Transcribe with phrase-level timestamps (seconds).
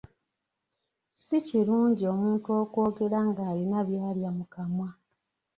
[1.23, 4.89] Si kirungi omuntu okwogera ng’alina byalya mu kamwa.